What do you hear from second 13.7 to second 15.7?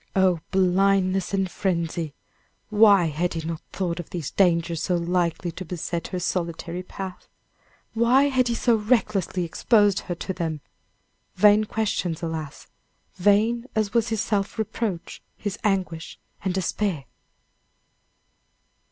as was his self reproach, his